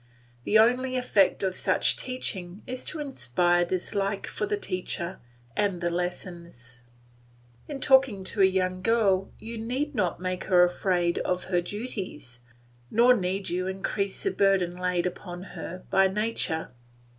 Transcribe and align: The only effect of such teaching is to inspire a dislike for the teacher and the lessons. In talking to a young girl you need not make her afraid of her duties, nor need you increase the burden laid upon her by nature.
The 0.45 0.57
only 0.57 0.95
effect 0.97 1.43
of 1.43 1.55
such 1.55 1.95
teaching 1.95 2.63
is 2.65 2.83
to 2.85 2.99
inspire 2.99 3.61
a 3.61 3.65
dislike 3.65 4.25
for 4.25 4.47
the 4.47 4.57
teacher 4.57 5.19
and 5.55 5.79
the 5.79 5.91
lessons. 5.91 6.81
In 7.67 7.79
talking 7.79 8.23
to 8.23 8.41
a 8.41 8.45
young 8.45 8.81
girl 8.81 9.31
you 9.37 9.59
need 9.59 9.93
not 9.93 10.19
make 10.19 10.45
her 10.45 10.63
afraid 10.63 11.19
of 11.19 11.43
her 11.53 11.61
duties, 11.61 12.39
nor 12.89 13.15
need 13.15 13.49
you 13.51 13.67
increase 13.67 14.23
the 14.23 14.31
burden 14.31 14.75
laid 14.75 15.05
upon 15.05 15.43
her 15.53 15.83
by 15.91 16.07
nature. 16.07 16.71